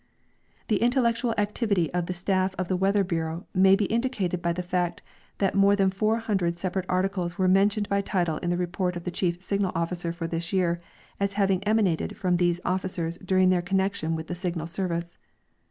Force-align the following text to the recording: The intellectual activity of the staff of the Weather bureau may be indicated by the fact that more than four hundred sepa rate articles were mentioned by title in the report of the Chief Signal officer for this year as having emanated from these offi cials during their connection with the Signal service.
The 0.67 0.81
intellectual 0.81 1.35
activity 1.37 1.93
of 1.93 2.07
the 2.07 2.15
staff 2.15 2.55
of 2.57 2.67
the 2.69 2.75
Weather 2.75 3.03
bureau 3.03 3.45
may 3.53 3.75
be 3.75 3.85
indicated 3.85 4.41
by 4.41 4.51
the 4.51 4.63
fact 4.63 5.03
that 5.37 5.53
more 5.53 5.75
than 5.75 5.91
four 5.91 6.17
hundred 6.17 6.55
sepa 6.55 6.77
rate 6.77 6.85
articles 6.89 7.37
were 7.37 7.47
mentioned 7.47 7.87
by 7.87 8.01
title 8.01 8.37
in 8.39 8.49
the 8.49 8.57
report 8.57 8.95
of 8.95 9.03
the 9.03 9.11
Chief 9.11 9.43
Signal 9.43 9.71
officer 9.75 10.11
for 10.11 10.25
this 10.27 10.51
year 10.51 10.81
as 11.19 11.33
having 11.33 11.63
emanated 11.65 12.17
from 12.17 12.37
these 12.37 12.59
offi 12.65 12.87
cials 12.87 13.23
during 13.23 13.51
their 13.51 13.61
connection 13.61 14.15
with 14.15 14.25
the 14.25 14.33
Signal 14.33 14.65
service. 14.65 15.19